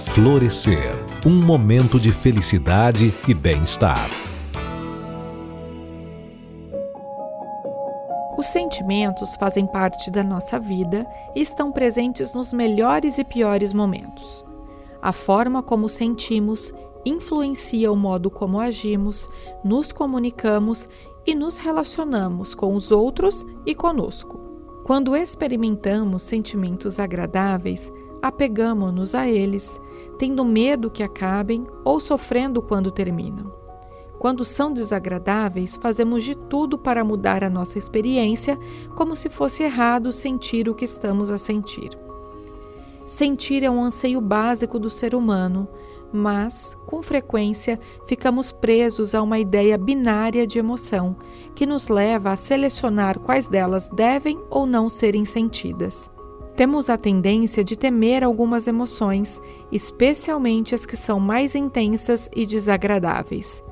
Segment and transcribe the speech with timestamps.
[0.00, 0.90] Florescer
[1.24, 4.08] um momento de felicidade e bem-estar.
[8.36, 14.44] Os sentimentos fazem parte da nossa vida e estão presentes nos melhores e piores momentos.
[15.00, 16.72] A forma como sentimos
[17.04, 19.28] influencia o modo como agimos,
[19.62, 20.88] nos comunicamos
[21.26, 24.40] e nos relacionamos com os outros e conosco.
[24.84, 27.92] Quando experimentamos sentimentos agradáveis,
[28.22, 29.80] apegamos-nos a eles,
[30.18, 33.60] tendo medo que acabem ou sofrendo quando terminam.
[34.18, 38.58] Quando são desagradáveis, fazemos de tudo para mudar a nossa experiência,
[38.94, 41.96] como se fosse errado sentir o que estamos a sentir.
[43.06, 45.66] Sentir é um anseio básico do ser humano,
[46.12, 51.16] mas, com frequência, ficamos presos a uma ideia binária de emoção,
[51.54, 56.10] que nos leva a selecionar quais delas devem ou não serem sentidas.
[56.60, 59.40] Temos a tendência de temer algumas emoções,
[59.72, 63.64] especialmente as que são mais intensas e desagradáveis.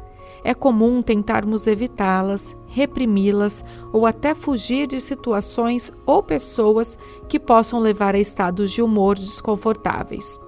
[0.42, 8.14] É comum tentarmos evitá-las, reprimi-las ou até fugir de situações ou pessoas que possam levar
[8.14, 10.38] a estados de humor desconfortáveis.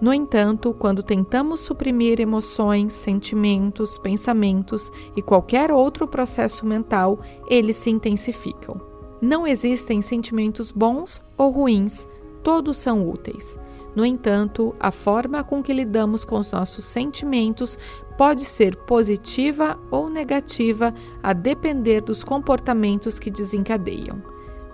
[0.00, 7.88] No entanto, quando tentamos suprimir emoções, sentimentos, pensamentos e qualquer outro processo mental, eles se
[7.88, 8.93] intensificam.
[9.24, 12.06] Não existem sentimentos bons ou ruins,
[12.42, 13.56] todos são úteis.
[13.96, 17.78] No entanto, a forma com que lidamos com os nossos sentimentos
[18.18, 24.22] pode ser positiva ou negativa, a depender dos comportamentos que desencadeiam.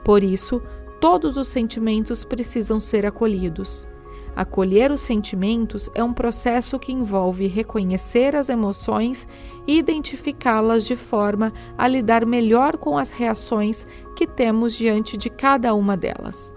[0.05, 0.61] Por isso,
[1.01, 3.87] todos os sentimentos precisam ser acolhidos.
[4.35, 9.27] Acolher os sentimentos é um processo que envolve reconhecer as emoções
[9.67, 15.75] e identificá-las de forma a lidar melhor com as reações que temos diante de cada
[15.75, 16.55] uma delas.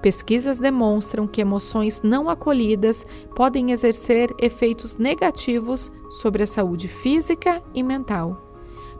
[0.00, 7.82] Pesquisas demonstram que emoções não acolhidas podem exercer efeitos negativos sobre a saúde física e
[7.82, 8.46] mental.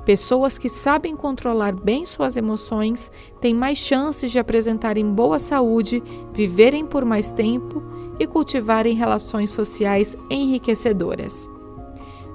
[0.05, 6.03] Pessoas que sabem controlar bem suas emoções têm mais chances de apresentarem boa saúde,
[6.33, 7.83] viverem por mais tempo
[8.21, 11.49] e cultivarem relações sociais enriquecedoras.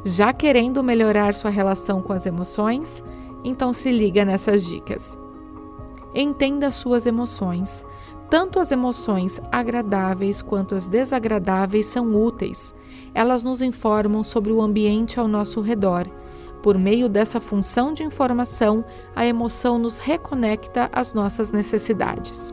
[0.04, 3.04] Já querendo melhorar sua relação com as emoções?
[3.44, 5.16] Então se liga nessas dicas.
[6.14, 7.86] Entenda suas emoções.
[8.30, 12.74] Tanto as emoções agradáveis quanto as desagradáveis são úteis.
[13.14, 16.08] Elas nos informam sobre o ambiente ao nosso redor.
[16.64, 18.84] Por meio dessa função de informação,
[19.16, 22.52] a emoção nos reconecta às nossas necessidades.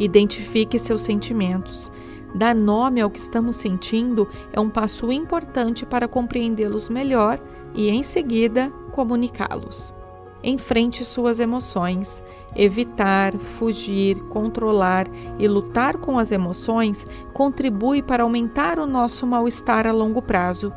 [0.00, 1.92] Identifique seus sentimentos.
[2.34, 7.40] Dar nome ao que estamos sentindo é um passo importante para compreendê-los melhor
[7.74, 9.94] e, em seguida, comunicá-los.
[10.42, 12.22] Enfrente suas emoções.
[12.54, 15.06] Evitar, fugir, controlar
[15.38, 20.72] e lutar com as emoções contribui para aumentar o nosso mal-estar a longo prazo.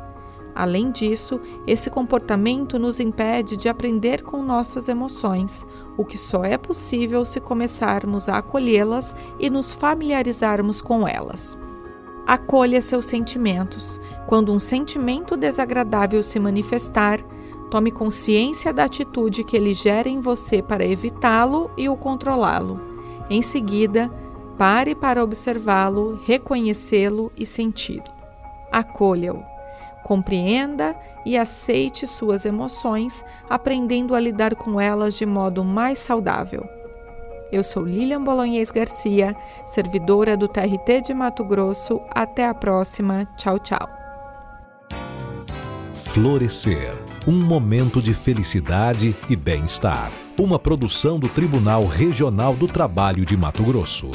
[0.61, 5.65] Além disso, esse comportamento nos impede de aprender com nossas emoções,
[5.97, 11.57] o que só é possível se começarmos a acolhê-las e nos familiarizarmos com elas.
[12.27, 13.99] Acolha seus sentimentos.
[14.27, 17.19] Quando um sentimento desagradável se manifestar,
[17.71, 22.79] tome consciência da atitude que ele gera em você para evitá-lo e o controlá-lo.
[23.31, 24.11] Em seguida,
[24.59, 28.03] pare para observá-lo, reconhecê-lo e senti-lo.
[28.71, 29.50] Acolha-o.
[30.03, 30.95] Compreenda
[31.25, 36.63] e aceite suas emoções, aprendendo a lidar com elas de modo mais saudável.
[37.51, 39.35] Eu sou Lilian Bolonhês Garcia,
[39.65, 42.01] servidora do TRT de Mato Grosso.
[42.09, 43.25] Até a próxima.
[43.35, 43.89] Tchau, tchau.
[45.93, 50.11] Florescer um momento de felicidade e bem-estar.
[50.39, 54.09] Uma produção do Tribunal Regional do Trabalho de Mato Grosso.